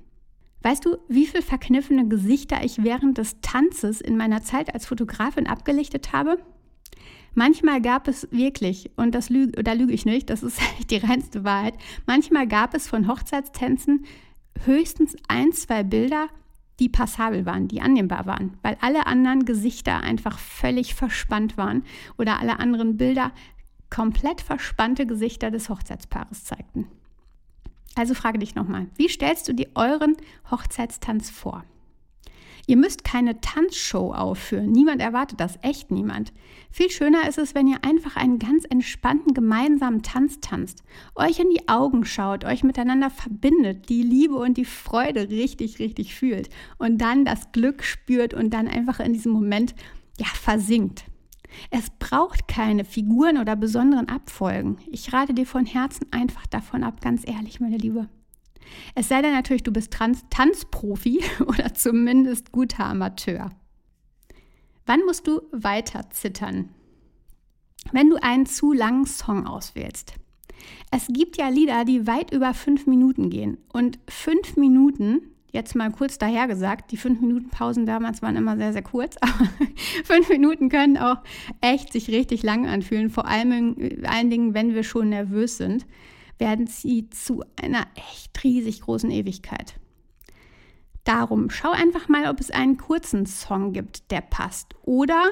Weißt 0.61 0.85
du, 0.85 0.97
wie 1.07 1.25
viele 1.25 1.41
verkniffene 1.41 2.07
Gesichter 2.07 2.63
ich 2.63 2.83
während 2.83 3.17
des 3.17 3.41
Tanzes 3.41 3.99
in 3.99 4.15
meiner 4.15 4.43
Zeit 4.43 4.75
als 4.75 4.85
Fotografin 4.85 5.47
abgelichtet 5.47 6.13
habe? 6.13 6.37
Manchmal 7.33 7.81
gab 7.81 8.07
es 8.07 8.27
wirklich, 8.29 8.91
und 8.97 9.15
das 9.15 9.31
lüge, 9.31 9.63
da 9.63 9.73
lüge 9.73 9.93
ich 9.93 10.05
nicht, 10.05 10.29
das 10.29 10.43
ist 10.43 10.59
die 10.91 10.97
reinste 10.97 11.43
Wahrheit, 11.43 11.73
manchmal 12.05 12.47
gab 12.47 12.75
es 12.75 12.87
von 12.87 13.07
Hochzeitstänzen 13.07 14.05
höchstens 14.65 15.15
ein, 15.27 15.51
zwei 15.51 15.81
Bilder, 15.81 16.27
die 16.79 16.89
passabel 16.89 17.45
waren, 17.45 17.67
die 17.67 17.81
annehmbar 17.81 18.25
waren, 18.25 18.57
weil 18.61 18.77
alle 18.81 19.05
anderen 19.05 19.45
Gesichter 19.45 20.01
einfach 20.01 20.39
völlig 20.39 20.95
verspannt 20.95 21.57
waren 21.57 21.83
oder 22.17 22.39
alle 22.39 22.59
anderen 22.59 22.97
Bilder 22.97 23.31
komplett 23.89 24.41
verspannte 24.41 25.05
Gesichter 25.05 25.51
des 25.51 25.69
Hochzeitspaares 25.69 26.45
zeigten. 26.45 26.87
Also 27.95 28.13
frage 28.13 28.39
dich 28.39 28.55
nochmal, 28.55 28.87
wie 28.95 29.09
stellst 29.09 29.47
du 29.47 29.53
dir 29.53 29.67
euren 29.75 30.15
Hochzeitstanz 30.49 31.29
vor? 31.29 31.65
Ihr 32.67 32.77
müsst 32.77 33.03
keine 33.03 33.41
Tanzshow 33.41 34.13
aufführen. 34.13 34.71
Niemand 34.71 35.01
erwartet 35.01 35.39
das, 35.39 35.57
echt 35.61 35.91
niemand. 35.91 36.31
Viel 36.71 36.89
schöner 36.89 37.27
ist 37.27 37.37
es, 37.37 37.55
wenn 37.55 37.67
ihr 37.67 37.83
einfach 37.83 38.15
einen 38.15 38.39
ganz 38.39 38.65
entspannten 38.65 39.33
gemeinsamen 39.33 40.03
Tanz 40.03 40.39
tanzt, 40.39 40.83
euch 41.15 41.39
in 41.39 41.49
die 41.49 41.67
Augen 41.67 42.05
schaut, 42.05 42.45
euch 42.45 42.63
miteinander 42.63 43.09
verbindet, 43.09 43.89
die 43.89 44.03
Liebe 44.03 44.35
und 44.35 44.57
die 44.57 44.65
Freude 44.65 45.29
richtig, 45.29 45.79
richtig 45.79 46.15
fühlt 46.15 46.49
und 46.77 46.99
dann 46.99 47.25
das 47.25 47.51
Glück 47.51 47.83
spürt 47.83 48.33
und 48.33 48.53
dann 48.53 48.67
einfach 48.67 48.99
in 48.99 49.13
diesem 49.13 49.31
Moment 49.31 49.75
ja 50.17 50.27
versinkt. 50.27 51.05
Es 51.69 51.89
braucht 51.99 52.47
keine 52.47 52.85
Figuren 52.85 53.37
oder 53.37 53.55
besonderen 53.55 54.07
Abfolgen. 54.07 54.77
Ich 54.89 55.11
rate 55.11 55.33
dir 55.33 55.45
von 55.45 55.65
Herzen 55.65 56.07
einfach 56.11 56.47
davon 56.47 56.83
ab, 56.83 57.01
ganz 57.01 57.27
ehrlich, 57.27 57.59
meine 57.59 57.77
Liebe. 57.77 58.07
Es 58.95 59.09
sei 59.09 59.21
denn 59.21 59.33
natürlich, 59.33 59.63
du 59.63 59.71
bist 59.71 59.91
Trans 59.91 60.23
Tanzprofi 60.29 61.23
oder 61.45 61.73
zumindest 61.73 62.51
guter 62.51 62.85
Amateur. 62.85 63.49
Wann 64.85 65.05
musst 65.05 65.27
du 65.27 65.41
weiter 65.51 66.09
zittern? 66.09 66.69
Wenn 67.91 68.09
du 68.09 68.21
einen 68.21 68.45
zu 68.45 68.73
langen 68.73 69.05
Song 69.05 69.45
auswählst. 69.47 70.15
Es 70.91 71.07
gibt 71.07 71.37
ja 71.37 71.49
Lieder, 71.49 71.85
die 71.85 72.05
weit 72.05 72.31
über 72.31 72.53
fünf 72.53 72.85
Minuten 72.85 73.29
gehen. 73.29 73.57
Und 73.73 73.99
fünf 74.07 74.57
Minuten, 74.57 75.21
jetzt 75.51 75.75
mal 75.75 75.91
kurz 75.91 76.17
dahergesagt, 76.17 76.91
die 76.91 76.97
fünf 76.97 77.21
Minuten 77.21 77.49
Pausen 77.49 77.85
damals 77.85 78.21
waren 78.21 78.35
immer 78.35 78.57
sehr, 78.57 78.73
sehr 78.73 78.83
kurz, 78.83 79.15
aber 79.21 79.49
fünf 80.03 80.29
Minuten 80.29 80.69
können 80.69 80.97
auch 80.97 81.17
echt 81.61 81.91
sich 81.93 82.09
richtig 82.09 82.43
lang 82.43 82.67
anfühlen, 82.67 83.09
vor 83.09 83.27
allem, 83.27 83.75
allen 84.03 84.29
Dingen, 84.29 84.53
wenn 84.53 84.75
wir 84.75 84.83
schon 84.83 85.09
nervös 85.09 85.57
sind 85.57 85.85
werden 86.41 86.67
sie 86.67 87.09
zu 87.09 87.45
einer 87.55 87.85
echt 87.95 88.43
riesig 88.43 88.81
großen 88.81 89.11
Ewigkeit. 89.11 89.75
Darum 91.05 91.49
schau 91.49 91.71
einfach 91.71 92.09
mal, 92.09 92.29
ob 92.29 92.39
es 92.39 92.51
einen 92.51 92.77
kurzen 92.77 93.25
Song 93.25 93.71
gibt, 93.71 94.11
der 94.11 94.21
passt. 94.21 94.75
Oder 94.81 95.31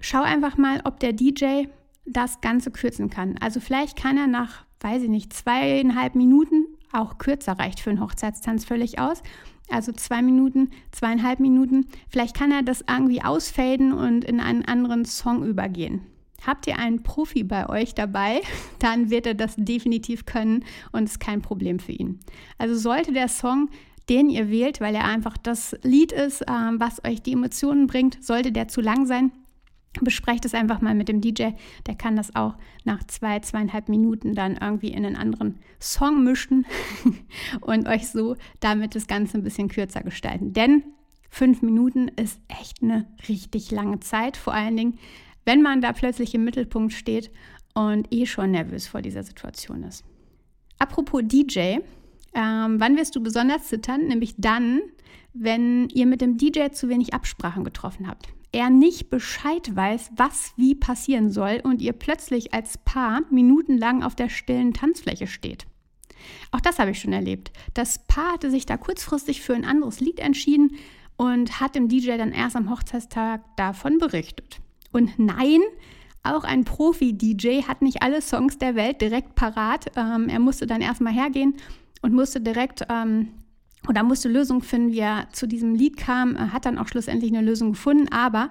schau 0.00 0.22
einfach 0.22 0.56
mal, 0.56 0.80
ob 0.84 0.98
der 1.00 1.12
DJ 1.12 1.66
das 2.06 2.40
Ganze 2.40 2.70
kürzen 2.70 3.10
kann. 3.10 3.36
Also 3.40 3.60
vielleicht 3.60 3.96
kann 3.96 4.16
er 4.16 4.26
nach, 4.26 4.64
weiß 4.80 5.02
ich 5.02 5.08
nicht, 5.08 5.32
zweieinhalb 5.32 6.14
Minuten, 6.14 6.66
auch 6.92 7.18
kürzer 7.18 7.58
reicht 7.58 7.80
für 7.80 7.90
einen 7.90 8.00
Hochzeitstanz 8.00 8.64
völlig 8.64 8.98
aus. 8.98 9.22
Also 9.68 9.92
zwei 9.92 10.22
Minuten, 10.22 10.70
zweieinhalb 10.92 11.40
Minuten. 11.40 11.88
Vielleicht 12.08 12.36
kann 12.36 12.52
er 12.52 12.62
das 12.62 12.84
irgendwie 12.88 13.22
ausfaden 13.22 13.92
und 13.92 14.24
in 14.24 14.40
einen 14.40 14.64
anderen 14.64 15.04
Song 15.04 15.44
übergehen. 15.44 16.02
Habt 16.44 16.66
ihr 16.66 16.78
einen 16.78 17.02
Profi 17.02 17.44
bei 17.44 17.68
euch 17.68 17.94
dabei, 17.94 18.40
dann 18.78 19.10
wird 19.10 19.26
er 19.26 19.34
das 19.34 19.54
definitiv 19.56 20.26
können 20.26 20.64
und 20.92 21.04
ist 21.04 21.20
kein 21.20 21.42
Problem 21.42 21.78
für 21.78 21.92
ihn. 21.92 22.20
Also 22.58 22.76
sollte 22.76 23.12
der 23.12 23.28
Song, 23.28 23.70
den 24.08 24.28
ihr 24.28 24.50
wählt, 24.50 24.80
weil 24.80 24.94
er 24.94 25.04
einfach 25.04 25.36
das 25.36 25.76
Lied 25.82 26.12
ist, 26.12 26.44
ähm, 26.48 26.78
was 26.78 27.04
euch 27.04 27.22
die 27.22 27.32
Emotionen 27.32 27.86
bringt, 27.86 28.22
sollte 28.22 28.52
der 28.52 28.68
zu 28.68 28.80
lang 28.80 29.06
sein, 29.06 29.32
besprecht 30.00 30.44
es 30.44 30.54
einfach 30.54 30.80
mal 30.80 30.94
mit 30.94 31.08
dem 31.08 31.20
DJ. 31.20 31.50
Der 31.86 31.94
kann 31.96 32.16
das 32.16 32.34
auch 32.36 32.54
nach 32.84 33.02
zwei, 33.04 33.40
zweieinhalb 33.40 33.88
Minuten 33.88 34.34
dann 34.34 34.56
irgendwie 34.60 34.88
in 34.88 35.04
einen 35.04 35.16
anderen 35.16 35.58
Song 35.80 36.24
mischen 36.24 36.66
und 37.60 37.88
euch 37.88 38.08
so 38.08 38.36
damit 38.60 38.94
das 38.94 39.06
Ganze 39.06 39.38
ein 39.38 39.42
bisschen 39.42 39.68
kürzer 39.68 40.02
gestalten. 40.02 40.52
Denn 40.52 40.82
fünf 41.30 41.62
Minuten 41.62 42.08
ist 42.08 42.40
echt 42.48 42.82
eine 42.82 43.06
richtig 43.28 43.70
lange 43.70 44.00
Zeit, 44.00 44.36
vor 44.36 44.54
allen 44.54 44.76
Dingen, 44.76 44.98
wenn 45.46 45.62
man 45.62 45.80
da 45.80 45.92
plötzlich 45.92 46.34
im 46.34 46.44
Mittelpunkt 46.44 46.92
steht 46.92 47.30
und 47.72 48.12
eh 48.12 48.26
schon 48.26 48.50
nervös 48.50 48.86
vor 48.86 49.00
dieser 49.00 49.22
Situation 49.22 49.82
ist. 49.82 50.04
Apropos 50.78 51.22
DJ, 51.24 51.78
ähm, 52.34 52.78
wann 52.78 52.96
wirst 52.98 53.16
du 53.16 53.22
besonders 53.22 53.68
zittern? 53.68 54.08
Nämlich 54.08 54.34
dann, 54.36 54.82
wenn 55.32 55.88
ihr 55.88 56.04
mit 56.04 56.20
dem 56.20 56.36
DJ 56.36 56.68
zu 56.72 56.90
wenig 56.90 57.14
Absprachen 57.14 57.64
getroffen 57.64 58.06
habt 58.06 58.28
er 58.56 58.70
nicht 58.70 59.10
Bescheid 59.10 59.76
weiß, 59.76 60.12
was 60.16 60.54
wie 60.56 60.74
passieren 60.74 61.30
soll 61.30 61.60
und 61.62 61.82
ihr 61.82 61.92
plötzlich 61.92 62.54
als 62.54 62.78
Paar 62.78 63.20
minutenlang 63.30 64.02
auf 64.02 64.14
der 64.14 64.30
stillen 64.30 64.72
Tanzfläche 64.72 65.26
steht. 65.26 65.66
Auch 66.52 66.60
das 66.60 66.78
habe 66.78 66.92
ich 66.92 66.98
schon 66.98 67.12
erlebt. 67.12 67.52
Das 67.74 68.06
Paar 68.06 68.32
hatte 68.32 68.50
sich 68.50 68.64
da 68.64 68.78
kurzfristig 68.78 69.42
für 69.42 69.54
ein 69.54 69.66
anderes 69.66 70.00
Lied 70.00 70.20
entschieden 70.20 70.76
und 71.18 71.60
hat 71.60 71.74
dem 71.74 71.88
DJ 71.88 72.16
dann 72.16 72.32
erst 72.32 72.56
am 72.56 72.70
Hochzeitstag 72.70 73.42
davon 73.56 73.98
berichtet. 73.98 74.60
Und 74.92 75.18
nein, 75.18 75.60
auch 76.22 76.44
ein 76.44 76.64
Profi-DJ 76.64 77.62
hat 77.62 77.82
nicht 77.82 78.02
alle 78.02 78.20
Songs 78.20 78.58
der 78.58 78.74
Welt 78.74 79.00
direkt 79.00 79.34
parat. 79.34 79.86
Ähm, 79.96 80.28
er 80.28 80.40
musste 80.40 80.66
dann 80.66 80.80
erstmal 80.80 81.12
hergehen 81.12 81.54
und 82.02 82.12
musste 82.12 82.40
direkt 82.40 82.82
ähm, 82.88 83.28
oder 83.88 84.02
musste 84.02 84.28
Lösungen 84.28 84.62
finden, 84.62 84.92
wie 84.92 85.00
er 85.00 85.28
zu 85.32 85.46
diesem 85.46 85.74
Lied 85.74 85.96
kam, 85.96 86.34
er 86.34 86.52
hat 86.52 86.66
dann 86.66 86.78
auch 86.78 86.88
schlussendlich 86.88 87.32
eine 87.32 87.46
Lösung 87.46 87.72
gefunden, 87.72 88.08
aber 88.10 88.50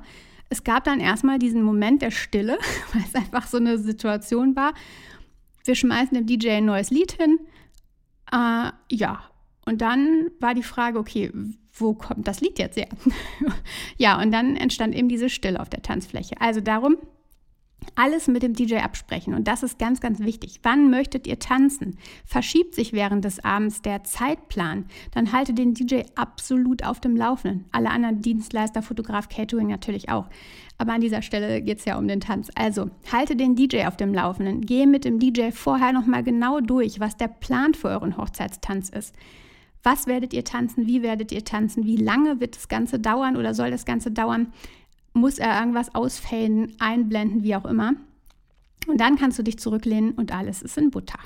es 0.49 0.63
gab 0.63 0.83
dann 0.83 0.99
erstmal 0.99 1.39
diesen 1.39 1.61
Moment 1.61 2.01
der 2.01 2.11
Stille, 2.11 2.57
weil 2.93 3.03
es 3.03 3.15
einfach 3.15 3.47
so 3.47 3.57
eine 3.57 3.77
Situation 3.77 4.55
war. 4.55 4.73
Wir 5.63 5.75
schmeißen 5.75 6.15
dem 6.15 6.25
DJ 6.25 6.51
ein 6.51 6.65
neues 6.65 6.91
Lied 6.91 7.11
hin. 7.11 7.39
Äh, 8.31 8.71
ja, 8.89 9.23
und 9.65 9.81
dann 9.81 10.29
war 10.39 10.53
die 10.53 10.63
Frage, 10.63 10.99
okay, 10.99 11.31
wo 11.75 11.93
kommt 11.93 12.27
das 12.27 12.41
Lied 12.41 12.57
jetzt 12.59 12.77
her? 12.77 12.87
ja, 13.97 14.21
und 14.21 14.31
dann 14.31 14.55
entstand 14.55 14.95
eben 14.95 15.09
diese 15.09 15.29
Stille 15.29 15.59
auf 15.59 15.69
der 15.69 15.81
Tanzfläche. 15.81 16.39
Also 16.39 16.61
darum, 16.61 16.97
alles 17.93 18.27
mit 18.27 18.43
dem 18.43 18.53
DJ 18.53 18.77
absprechen 18.77 19.33
und 19.33 19.47
das 19.47 19.63
ist 19.63 19.77
ganz, 19.77 20.01
ganz 20.01 20.19
wichtig. 20.19 20.59
Wann 20.63 20.89
möchtet 20.89 21.27
ihr 21.27 21.39
tanzen? 21.39 21.97
Verschiebt 22.25 22.75
sich 22.75 22.93
während 22.93 23.23
des 23.23 23.43
Abends 23.43 23.81
der 23.81 24.03
Zeitplan, 24.03 24.85
dann 25.11 25.31
halte 25.31 25.53
den 25.53 25.73
DJ 25.73 26.01
absolut 26.15 26.83
auf 26.83 26.99
dem 26.99 27.15
Laufenden. 27.15 27.65
Alle 27.71 27.91
anderen 27.91 28.21
Dienstleister, 28.21 28.81
Fotograf, 28.81 29.29
Catering 29.29 29.67
natürlich 29.67 30.09
auch. 30.09 30.27
Aber 30.77 30.93
an 30.93 31.01
dieser 31.01 31.21
Stelle 31.21 31.61
geht 31.61 31.79
es 31.79 31.85
ja 31.85 31.97
um 31.97 32.07
den 32.07 32.19
Tanz. 32.19 32.49
Also 32.55 32.89
halte 33.11 33.35
den 33.35 33.55
DJ 33.55 33.85
auf 33.85 33.95
dem 33.95 34.13
Laufenden. 34.13 34.61
Gehe 34.61 34.87
mit 34.87 35.05
dem 35.05 35.19
DJ 35.19 35.51
vorher 35.51 35.93
nochmal 35.93 36.23
genau 36.23 36.59
durch, 36.59 36.99
was 36.99 37.15
der 37.15 37.29
Plan 37.29 37.73
für 37.73 37.89
euren 37.89 38.17
Hochzeitstanz 38.17 38.89
ist. 38.89 39.15
Was 39.85 40.07
werdet 40.07 40.33
ihr 40.33 40.43
tanzen? 40.43 40.87
Wie 40.87 41.01
werdet 41.01 41.31
ihr 41.31 41.45
tanzen? 41.45 41.85
Wie 41.85 41.95
lange 41.95 42.41
wird 42.41 42.55
das 42.55 42.67
Ganze 42.67 42.99
dauern 42.99 43.37
oder 43.37 43.53
soll 43.53 43.71
das 43.71 43.85
Ganze 43.85 44.11
dauern? 44.11 44.51
muss 45.15 45.39
er 45.39 45.59
irgendwas 45.59 45.95
ausfaden, 45.95 46.75
einblenden, 46.79 47.43
wie 47.43 47.55
auch 47.55 47.65
immer. 47.65 47.93
Und 48.85 48.99
dann 48.99 49.17
kannst 49.17 49.39
du 49.39 49.43
dich 49.43 49.57
zurücklehnen 49.57 50.11
und 50.11 50.31
alles 50.35 50.61
ist 50.61 50.77
in 50.77 50.91
Butter. 50.91 51.17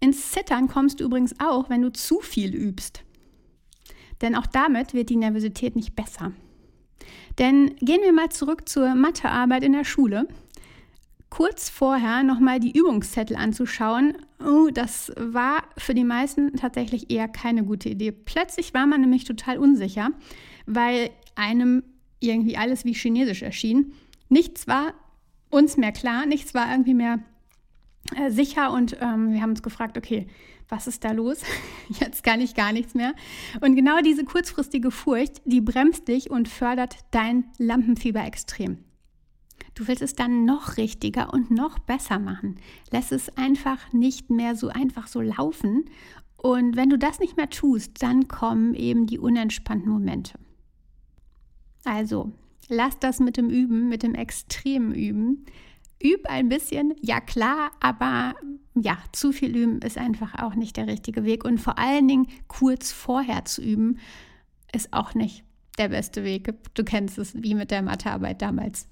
Ins 0.00 0.32
Zittern 0.32 0.66
kommst 0.66 0.98
du 0.98 1.04
übrigens 1.04 1.38
auch, 1.38 1.70
wenn 1.70 1.82
du 1.82 1.92
zu 1.92 2.20
viel 2.20 2.54
übst. 2.54 3.04
Denn 4.20 4.34
auch 4.34 4.46
damit 4.46 4.94
wird 4.94 5.10
die 5.10 5.16
Nervosität 5.16 5.76
nicht 5.76 5.94
besser. 5.94 6.32
Denn 7.38 7.76
gehen 7.76 8.00
wir 8.02 8.12
mal 8.12 8.30
zurück 8.30 8.68
zur 8.68 8.94
Mathearbeit 8.94 9.62
in 9.62 9.72
der 9.72 9.84
Schule. 9.84 10.26
Kurz 11.34 11.68
vorher 11.68 12.22
nochmal 12.22 12.60
die 12.60 12.78
Übungszettel 12.78 13.36
anzuschauen, 13.36 14.16
oh, 14.38 14.68
das 14.72 15.10
war 15.18 15.64
für 15.76 15.92
die 15.92 16.04
meisten 16.04 16.54
tatsächlich 16.54 17.10
eher 17.10 17.26
keine 17.26 17.64
gute 17.64 17.88
Idee. 17.88 18.12
Plötzlich 18.12 18.72
war 18.72 18.86
man 18.86 19.00
nämlich 19.00 19.24
total 19.24 19.58
unsicher, 19.58 20.10
weil 20.66 21.10
einem 21.34 21.82
irgendwie 22.20 22.56
alles 22.56 22.84
wie 22.84 22.94
chinesisch 22.94 23.42
erschien. 23.42 23.94
Nichts 24.28 24.68
war 24.68 24.94
uns 25.50 25.76
mehr 25.76 25.90
klar, 25.90 26.24
nichts 26.24 26.54
war 26.54 26.70
irgendwie 26.70 26.94
mehr 26.94 27.18
äh, 28.14 28.30
sicher 28.30 28.72
und 28.72 28.96
ähm, 29.00 29.32
wir 29.32 29.42
haben 29.42 29.50
uns 29.50 29.64
gefragt, 29.64 29.98
okay, 29.98 30.28
was 30.68 30.86
ist 30.86 31.02
da 31.02 31.10
los? 31.10 31.42
Jetzt 31.88 32.22
kann 32.22 32.40
ich 32.40 32.54
gar 32.54 32.72
nichts 32.72 32.94
mehr. 32.94 33.12
Und 33.60 33.74
genau 33.74 34.00
diese 34.02 34.22
kurzfristige 34.22 34.92
Furcht, 34.92 35.42
die 35.46 35.60
bremst 35.60 36.06
dich 36.06 36.30
und 36.30 36.46
fördert 36.46 36.98
dein 37.10 37.46
Lampenfieber 37.58 38.24
extrem. 38.24 38.84
Du 39.74 39.88
willst 39.88 40.02
es 40.02 40.14
dann 40.14 40.44
noch 40.44 40.76
richtiger 40.76 41.32
und 41.32 41.50
noch 41.50 41.78
besser 41.78 42.18
machen. 42.18 42.56
Lass 42.90 43.10
es 43.10 43.36
einfach 43.36 43.92
nicht 43.92 44.30
mehr 44.30 44.54
so 44.54 44.68
einfach 44.68 45.08
so 45.08 45.20
laufen. 45.20 45.84
Und 46.36 46.76
wenn 46.76 46.90
du 46.90 46.98
das 46.98 47.18
nicht 47.18 47.36
mehr 47.36 47.50
tust, 47.50 48.02
dann 48.02 48.28
kommen 48.28 48.74
eben 48.74 49.06
die 49.06 49.18
unentspannten 49.18 49.90
Momente. 49.90 50.38
Also, 51.84 52.32
lass 52.68 52.98
das 52.98 53.18
mit 53.18 53.36
dem 53.36 53.50
Üben, 53.50 53.88
mit 53.88 54.02
dem 54.02 54.14
extremen 54.14 54.94
Üben. 54.94 55.44
Üb 56.02 56.26
ein 56.26 56.48
bisschen, 56.48 56.94
ja 57.00 57.20
klar, 57.20 57.70
aber 57.80 58.34
ja, 58.74 58.98
zu 59.12 59.32
viel 59.32 59.56
üben 59.56 59.80
ist 59.80 59.96
einfach 59.96 60.34
auch 60.42 60.54
nicht 60.54 60.76
der 60.76 60.86
richtige 60.86 61.24
Weg. 61.24 61.44
Und 61.44 61.58
vor 61.58 61.78
allen 61.78 62.08
Dingen 62.08 62.26
kurz 62.46 62.92
vorher 62.92 63.44
zu 63.44 63.62
üben, 63.62 63.98
ist 64.74 64.92
auch 64.92 65.14
nicht 65.14 65.44
der 65.78 65.88
beste 65.88 66.24
Weg. 66.24 66.52
Du 66.74 66.84
kennst 66.84 67.18
es 67.18 67.40
wie 67.42 67.54
mit 67.54 67.70
der 67.70 67.82
Mathearbeit 67.82 68.42
damals. 68.42 68.88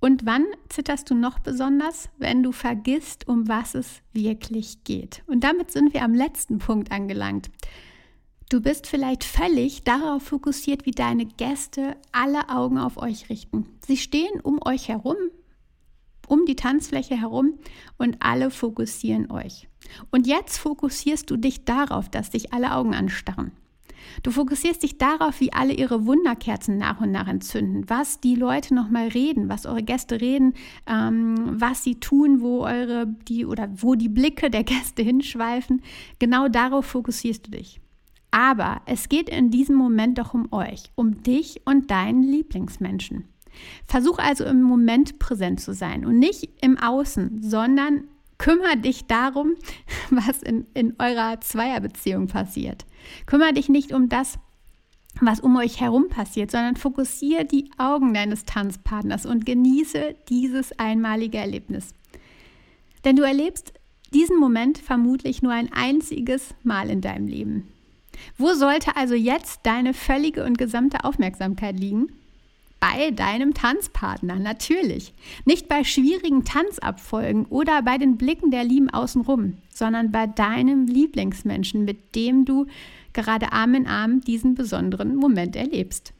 Und 0.00 0.24
wann 0.24 0.46
zitterst 0.70 1.10
du 1.10 1.14
noch 1.14 1.38
besonders? 1.38 2.08
Wenn 2.18 2.42
du 2.42 2.52
vergisst, 2.52 3.28
um 3.28 3.48
was 3.48 3.74
es 3.74 4.00
wirklich 4.12 4.82
geht. 4.84 5.22
Und 5.26 5.44
damit 5.44 5.70
sind 5.70 5.92
wir 5.92 6.02
am 6.02 6.14
letzten 6.14 6.58
Punkt 6.58 6.90
angelangt. 6.90 7.50
Du 8.48 8.60
bist 8.60 8.86
vielleicht 8.86 9.22
völlig 9.22 9.84
darauf 9.84 10.24
fokussiert, 10.24 10.84
wie 10.84 10.90
deine 10.90 11.26
Gäste 11.26 11.96
alle 12.10 12.48
Augen 12.48 12.78
auf 12.78 12.96
euch 12.96 13.28
richten. 13.28 13.66
Sie 13.86 13.96
stehen 13.96 14.40
um 14.40 14.58
euch 14.64 14.88
herum, 14.88 15.16
um 16.26 16.46
die 16.46 16.56
Tanzfläche 16.56 17.16
herum 17.16 17.58
und 17.96 18.16
alle 18.20 18.50
fokussieren 18.50 19.30
euch. 19.30 19.68
Und 20.10 20.26
jetzt 20.26 20.58
fokussierst 20.58 21.30
du 21.30 21.36
dich 21.36 21.64
darauf, 21.64 22.08
dass 22.08 22.30
dich 22.30 22.52
alle 22.52 22.72
Augen 22.74 22.94
anstarren. 22.94 23.52
Du 24.22 24.30
fokussierst 24.30 24.82
dich 24.82 24.98
darauf, 24.98 25.40
wie 25.40 25.52
alle 25.52 25.72
ihre 25.72 26.06
Wunderkerzen 26.06 26.76
nach 26.78 27.00
und 27.00 27.10
nach 27.10 27.28
entzünden, 27.28 27.88
was 27.88 28.20
die 28.20 28.34
Leute 28.34 28.74
nochmal 28.74 29.08
reden, 29.08 29.48
was 29.48 29.66
eure 29.66 29.82
Gäste 29.82 30.20
reden, 30.20 30.54
ähm, 30.86 31.36
was 31.60 31.84
sie 31.84 32.00
tun, 32.00 32.40
wo 32.40 32.64
eure 32.64 33.06
die 33.28 33.46
oder 33.46 33.68
wo 33.76 33.94
die 33.94 34.08
Blicke 34.08 34.50
der 34.50 34.64
Gäste 34.64 35.02
hinschweifen. 35.10 35.82
Genau 36.18 36.48
darauf 36.48 36.86
fokussierst 36.86 37.46
du 37.46 37.50
dich. 37.52 37.80
Aber 38.30 38.82
es 38.86 39.08
geht 39.08 39.28
in 39.28 39.50
diesem 39.50 39.76
Moment 39.76 40.18
doch 40.18 40.34
um 40.34 40.52
euch, 40.52 40.90
um 40.94 41.22
dich 41.22 41.62
und 41.64 41.90
deinen 41.90 42.22
Lieblingsmenschen. 42.22 43.24
Versuch 43.86 44.18
also 44.18 44.44
im 44.44 44.62
Moment 44.62 45.18
präsent 45.18 45.60
zu 45.60 45.74
sein 45.74 46.06
und 46.06 46.18
nicht 46.18 46.48
im 46.60 46.78
Außen, 46.78 47.42
sondern 47.42 48.04
kümmere 48.40 48.78
dich 48.78 49.06
darum, 49.06 49.54
was 50.10 50.42
in, 50.42 50.66
in 50.74 50.94
eurer 50.98 51.40
Zweierbeziehung 51.40 52.26
passiert. 52.26 52.86
Kümmere 53.26 53.52
dich 53.52 53.68
nicht 53.68 53.92
um 53.92 54.08
das, 54.08 54.38
was 55.20 55.40
um 55.40 55.56
euch 55.56 55.80
herum 55.80 56.08
passiert, 56.08 56.50
sondern 56.50 56.76
fokussiere 56.76 57.44
die 57.44 57.70
Augen 57.76 58.14
deines 58.14 58.46
Tanzpartners 58.46 59.26
und 59.26 59.44
genieße 59.44 60.14
dieses 60.30 60.76
einmalige 60.78 61.36
Erlebnis. 61.36 61.94
Denn 63.04 63.16
du 63.16 63.22
erlebst 63.22 63.74
diesen 64.14 64.38
Moment 64.38 64.78
vermutlich 64.78 65.42
nur 65.42 65.52
ein 65.52 65.70
einziges 65.72 66.54
Mal 66.62 66.88
in 66.88 67.02
deinem 67.02 67.26
Leben. 67.26 67.68
Wo 68.38 68.54
sollte 68.54 68.96
also 68.96 69.14
jetzt 69.14 69.60
deine 69.64 69.92
völlige 69.92 70.44
und 70.44 70.56
gesamte 70.56 71.04
Aufmerksamkeit 71.04 71.78
liegen? 71.78 72.08
Bei 72.80 73.10
deinem 73.10 73.52
Tanzpartner, 73.52 74.36
natürlich. 74.36 75.12
Nicht 75.44 75.68
bei 75.68 75.84
schwierigen 75.84 76.44
Tanzabfolgen 76.44 77.44
oder 77.46 77.82
bei 77.82 77.98
den 77.98 78.16
Blicken 78.16 78.50
der 78.50 78.64
Lieben 78.64 78.88
außenrum, 78.88 79.58
sondern 79.68 80.10
bei 80.10 80.26
deinem 80.26 80.86
Lieblingsmenschen, 80.86 81.84
mit 81.84 82.14
dem 82.14 82.46
du 82.46 82.66
gerade 83.12 83.52
Arm 83.52 83.74
in 83.74 83.86
Arm 83.86 84.22
diesen 84.22 84.54
besonderen 84.54 85.14
Moment 85.14 85.56
erlebst. 85.56 86.14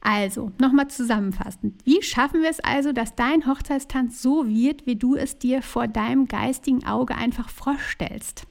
Also, 0.00 0.50
nochmal 0.58 0.88
zusammenfassend. 0.88 1.74
Wie 1.84 2.02
schaffen 2.02 2.40
wir 2.40 2.48
es 2.48 2.60
also, 2.60 2.92
dass 2.92 3.14
dein 3.14 3.46
Hochzeitstanz 3.46 4.22
so 4.22 4.48
wird, 4.48 4.86
wie 4.86 4.96
du 4.96 5.14
es 5.14 5.38
dir 5.38 5.60
vor 5.60 5.88
deinem 5.88 6.26
geistigen 6.26 6.86
Auge 6.86 7.14
einfach 7.14 7.50
vorstellst? 7.50 8.46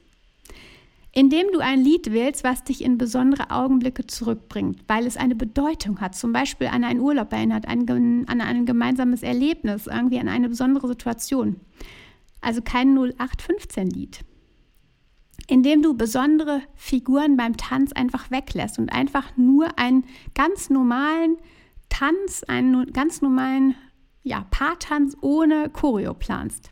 Indem 1.12 1.48
du 1.52 1.58
ein 1.58 1.80
Lied 1.80 2.12
wählst, 2.12 2.44
was 2.44 2.62
dich 2.62 2.84
in 2.84 2.96
besondere 2.96 3.50
Augenblicke 3.50 4.06
zurückbringt, 4.06 4.84
weil 4.86 5.06
es 5.06 5.16
eine 5.16 5.34
Bedeutung 5.34 6.00
hat, 6.00 6.14
zum 6.14 6.32
Beispiel 6.32 6.68
an 6.68 6.84
einen 6.84 7.00
Urlaub 7.00 7.32
erinnert, 7.32 7.66
an, 7.66 7.88
ein 8.28 8.66
gemeinsames 8.66 9.22
Erlebnis, 9.22 9.88
irgendwie 9.88 10.20
an 10.20 10.28
eine 10.28 10.48
besondere 10.48 10.86
Situation. 10.86 11.56
Also 12.40 12.62
kein 12.62 12.96
0815-Lied. 12.96 14.20
Indem 15.48 15.82
du 15.82 15.96
besondere 15.96 16.62
Figuren 16.76 17.36
beim 17.36 17.56
Tanz 17.56 17.92
einfach 17.92 18.30
weglässt 18.30 18.78
und 18.78 18.92
einfach 18.92 19.36
nur 19.36 19.78
einen 19.80 20.04
ganz 20.34 20.70
normalen 20.70 21.38
Tanz, 21.88 22.44
einen 22.44 22.92
ganz 22.92 23.20
normalen 23.20 23.74
ja, 24.22 24.46
Paartanz 24.50 25.16
ohne 25.22 25.70
Choreo 25.70 26.14
planst. 26.14 26.70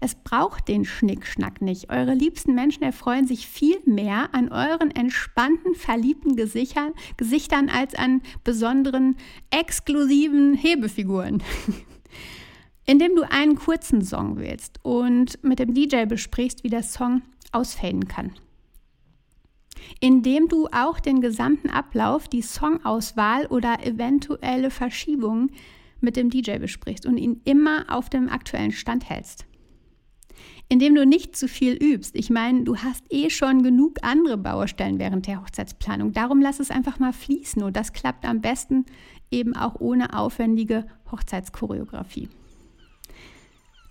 Es 0.00 0.14
braucht 0.14 0.68
den 0.68 0.84
Schnickschnack 0.84 1.62
nicht. 1.62 1.90
Eure 1.90 2.14
liebsten 2.14 2.54
Menschen 2.54 2.82
erfreuen 2.82 3.26
sich 3.26 3.46
viel 3.46 3.78
mehr 3.84 4.34
an 4.34 4.50
euren 4.50 4.90
entspannten, 4.90 5.74
verliebten 5.74 6.36
Gesichtern, 6.36 6.92
Gesichtern 7.16 7.68
als 7.68 7.94
an 7.94 8.22
besonderen, 8.44 9.16
exklusiven 9.50 10.54
Hebefiguren. 10.54 11.42
Indem 12.86 13.16
du 13.16 13.22
einen 13.28 13.56
kurzen 13.56 14.02
Song 14.02 14.38
wählst 14.38 14.78
und 14.82 15.42
mit 15.42 15.58
dem 15.58 15.74
DJ 15.74 16.04
besprichst, 16.04 16.62
wie 16.62 16.70
der 16.70 16.84
Song 16.84 17.22
ausfaden 17.50 18.06
kann. 18.06 18.32
Indem 20.00 20.48
du 20.48 20.68
auch 20.68 21.00
den 21.00 21.20
gesamten 21.20 21.68
Ablauf, 21.68 22.28
die 22.28 22.42
Songauswahl 22.42 23.46
oder 23.46 23.84
eventuelle 23.84 24.70
Verschiebungen 24.70 25.50
mit 26.00 26.16
dem 26.16 26.30
DJ 26.30 26.58
besprichst 26.58 27.06
und 27.06 27.16
ihn 27.16 27.40
immer 27.44 27.86
auf 27.88 28.08
dem 28.08 28.28
aktuellen 28.28 28.72
Stand 28.72 29.08
hältst 29.08 29.46
indem 30.68 30.94
du 30.94 31.06
nicht 31.06 31.36
zu 31.36 31.48
viel 31.48 31.74
übst. 31.74 32.14
Ich 32.16 32.30
meine, 32.30 32.64
du 32.64 32.76
hast 32.76 33.04
eh 33.10 33.30
schon 33.30 33.62
genug 33.62 33.98
andere 34.02 34.36
Baustellen 34.36 34.98
während 34.98 35.26
der 35.26 35.40
Hochzeitsplanung. 35.40 36.12
Darum 36.12 36.40
lass 36.40 36.60
es 36.60 36.70
einfach 36.70 36.98
mal 36.98 37.12
fließen 37.12 37.62
und 37.62 37.76
das 37.76 37.92
klappt 37.92 38.24
am 38.24 38.40
besten 38.40 38.86
eben 39.30 39.56
auch 39.56 39.76
ohne 39.80 40.16
aufwendige 40.16 40.86
Hochzeitschoreografie. 41.10 42.28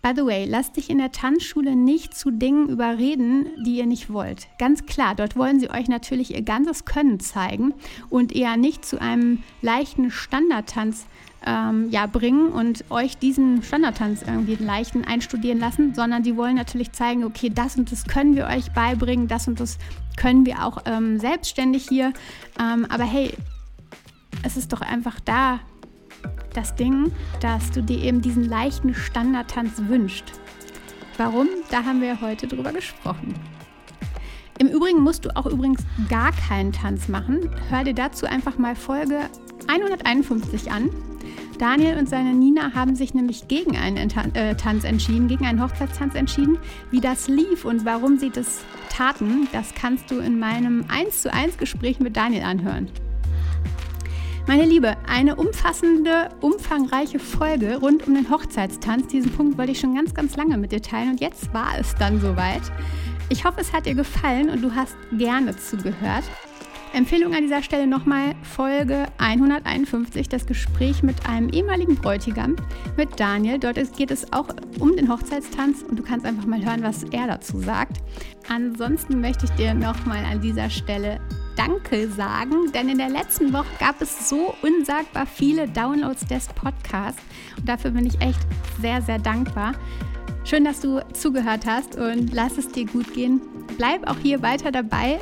By 0.05 0.11
the 0.15 0.23
way, 0.23 0.45
lass 0.45 0.71
dich 0.71 0.91
in 0.91 0.99
der 0.99 1.11
Tanzschule 1.11 1.75
nicht 1.75 2.15
zu 2.15 2.29
Dingen 2.29 2.69
überreden, 2.69 3.47
die 3.65 3.77
ihr 3.77 3.87
nicht 3.87 4.13
wollt. 4.13 4.47
Ganz 4.59 4.85
klar, 4.85 5.15
dort 5.15 5.35
wollen 5.35 5.59
sie 5.59 5.71
euch 5.71 5.87
natürlich 5.87 6.35
ihr 6.35 6.43
ganzes 6.43 6.85
Können 6.85 7.19
zeigen 7.19 7.73
und 8.11 8.35
eher 8.35 8.55
nicht 8.55 8.85
zu 8.85 9.01
einem 9.01 9.41
leichten 9.63 10.11
Standardtanz 10.11 11.07
ähm, 11.45 11.89
ja, 11.89 12.05
bringen 12.07 12.49
und 12.49 12.85
euch 12.89 13.17
diesen 13.17 13.61
Standardtanz 13.63 14.23
irgendwie 14.23 14.55
leichten 14.55 15.05
einstudieren 15.05 15.59
lassen, 15.59 15.93
sondern 15.93 16.23
die 16.23 16.35
wollen 16.35 16.55
natürlich 16.55 16.91
zeigen, 16.91 17.23
okay, 17.23 17.51
das 17.53 17.77
und 17.77 17.91
das 17.91 18.05
können 18.05 18.35
wir 18.35 18.47
euch 18.47 18.71
beibringen, 18.71 19.27
das 19.27 19.47
und 19.47 19.59
das 19.59 19.77
können 20.17 20.45
wir 20.45 20.65
auch 20.65 20.83
ähm, 20.85 21.19
selbstständig 21.19 21.87
hier. 21.87 22.13
Ähm, 22.59 22.85
aber 22.89 23.03
hey, 23.03 23.31
es 24.43 24.57
ist 24.57 24.73
doch 24.73 24.81
einfach 24.81 25.19
da 25.19 25.59
das 26.53 26.75
Ding, 26.75 27.11
dass 27.41 27.71
du 27.71 27.83
dir 27.83 27.99
eben 27.99 28.21
diesen 28.21 28.47
leichten 28.47 28.93
Standardtanz 28.93 29.73
wünschst. 29.87 30.25
Warum? 31.17 31.47
Da 31.69 31.83
haben 31.83 32.01
wir 32.01 32.21
heute 32.21 32.47
drüber 32.47 32.71
gesprochen. 32.71 33.33
Im 34.57 34.67
Übrigen 34.67 35.01
musst 35.01 35.25
du 35.25 35.35
auch 35.35 35.45
übrigens 35.45 35.83
gar 36.09 36.31
keinen 36.31 36.71
Tanz 36.71 37.09
machen. 37.09 37.49
Hör 37.69 37.83
dir 37.83 37.93
dazu 37.93 38.25
einfach 38.25 38.57
mal 38.57 38.75
Folge 38.75 39.29
151 39.67 40.71
an. 40.71 40.89
Daniel 41.57 41.97
und 41.97 42.09
seine 42.09 42.33
Nina 42.33 42.73
haben 42.73 42.95
sich 42.95 43.13
nämlich 43.13 43.47
gegen 43.47 43.77
einen 43.77 44.09
äh, 44.33 44.55
Tanz 44.55 44.83
entschieden, 44.83 45.27
gegen 45.27 45.45
einen 45.45 45.61
Hochzeitstanz 45.61 46.15
entschieden. 46.15 46.57
Wie 46.91 47.01
das 47.01 47.27
lief 47.27 47.65
und 47.65 47.85
warum 47.85 48.17
sie 48.17 48.29
das 48.29 48.63
taten, 48.89 49.47
das 49.51 49.73
kannst 49.73 50.11
du 50.11 50.19
in 50.19 50.39
meinem 50.39 50.85
1 50.89 51.21
zu 51.21 51.33
1 51.33 51.57
Gespräch 51.57 51.99
mit 51.99 52.15
Daniel 52.15 52.43
anhören. 52.43 52.89
Meine 54.47 54.65
Liebe, 54.65 54.95
eine 55.07 55.35
umfassende, 55.35 56.29
umfangreiche 56.39 57.17
Folge 57.17 57.77
rund 57.77 58.07
um 58.07 58.13
den 58.13 58.29
Hochzeitstanz. 58.29 59.07
Diesen 59.07 59.31
Punkt 59.31 59.57
wollte 59.57 59.71
ich 59.71 59.79
schon 59.79 59.95
ganz, 59.95 60.13
ganz 60.13 60.35
lange 60.35 60.57
mit 60.57 60.71
dir 60.71 60.83
teilen 60.83 61.11
und 61.11 61.21
jetzt 61.21 61.51
war 61.51 61.79
es 61.79 61.95
dann 61.95 62.21
soweit. 62.21 62.61
Ich 63.29 63.43
hoffe, 63.43 63.61
es 63.61 63.73
hat 63.73 63.87
dir 63.87 63.95
gefallen 63.95 64.51
und 64.51 64.61
du 64.61 64.75
hast 64.75 64.95
gerne 65.17 65.55
zugehört. 65.57 66.25
Empfehlung 66.95 67.33
an 67.33 67.41
dieser 67.41 67.61
Stelle 67.61 67.87
nochmal 67.87 68.35
Folge 68.41 69.07
151, 69.17 70.29
das 70.29 70.45
Gespräch 70.45 71.03
mit 71.03 71.27
einem 71.27 71.49
ehemaligen 71.49 71.97
Bräutigam, 71.97 72.55
mit 72.95 73.19
Daniel. 73.19 73.59
Dort 73.59 73.75
geht 73.97 74.11
es 74.11 74.31
auch 74.31 74.47
um 74.79 74.95
den 74.95 75.11
Hochzeitstanz 75.11 75.83
und 75.83 75.99
du 75.99 76.03
kannst 76.03 76.25
einfach 76.25 76.45
mal 76.45 76.63
hören, 76.63 76.83
was 76.83 77.03
er 77.03 77.27
dazu 77.27 77.59
sagt. 77.59 77.97
Ansonsten 78.47 79.19
möchte 79.19 79.43
ich 79.43 79.51
dir 79.51 79.73
nochmal 79.73 80.23
an 80.23 80.39
dieser 80.39 80.69
Stelle 80.69 81.19
Danke 81.57 82.07
sagen, 82.07 82.71
denn 82.73 82.87
in 82.87 82.97
der 82.97 83.09
letzten 83.09 83.51
Woche 83.51 83.67
gab 83.77 84.01
es 84.01 84.29
so 84.29 84.55
unsagbar 84.61 85.25
viele 85.25 85.67
Downloads 85.67 86.25
des 86.27 86.47
Podcasts 86.47 87.21
und 87.57 87.67
dafür 87.67 87.91
bin 87.91 88.05
ich 88.05 88.21
echt 88.21 88.39
sehr, 88.79 89.01
sehr 89.01 89.19
dankbar. 89.19 89.73
Schön, 90.45 90.63
dass 90.63 90.79
du 90.79 91.01
zugehört 91.11 91.65
hast 91.65 91.97
und 91.97 92.33
lass 92.33 92.57
es 92.57 92.69
dir 92.69 92.85
gut 92.85 93.13
gehen. 93.13 93.41
Bleib 93.77 94.09
auch 94.09 94.17
hier 94.23 94.41
weiter 94.41 94.71
dabei 94.71 95.19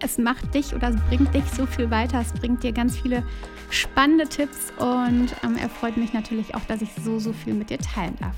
es 0.00 0.18
macht 0.18 0.54
dich 0.54 0.74
oder 0.74 0.88
es 0.90 0.96
bringt 1.08 1.34
dich 1.34 1.44
so 1.56 1.66
viel 1.66 1.90
weiter. 1.90 2.20
Es 2.20 2.32
bringt 2.32 2.62
dir 2.62 2.72
ganz 2.72 2.98
viele 2.98 3.22
spannende 3.70 4.28
Tipps 4.28 4.72
und 4.78 5.28
ähm, 5.44 5.56
er 5.60 5.68
freut 5.68 5.96
mich 5.96 6.12
natürlich 6.12 6.54
auch, 6.54 6.64
dass 6.66 6.82
ich 6.82 6.90
so, 7.04 7.18
so 7.18 7.32
viel 7.32 7.54
mit 7.54 7.70
dir 7.70 7.78
teilen 7.78 8.16
darf. 8.20 8.36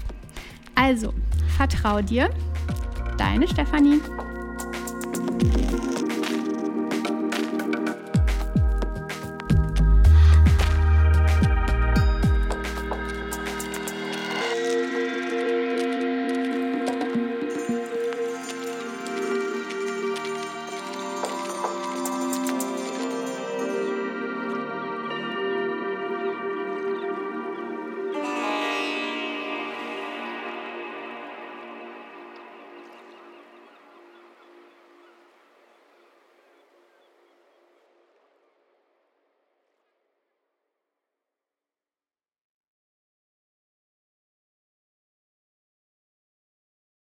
Also, 0.75 1.13
vertrau 1.57 2.01
dir. 2.01 2.31
Deine 3.17 3.47
Stefanie. 3.47 4.01